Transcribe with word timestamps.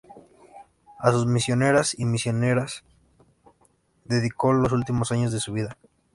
A 0.99 1.11
sus 1.11 1.27
misioneras 1.27 1.93
y 1.95 2.05
misioneras 2.05 2.83
dedicó 4.05 4.51
los 4.51 4.71
últimos 4.71 5.11
años 5.11 5.31
de 5.31 5.39
su 5.39 5.53
vida. 5.53 5.77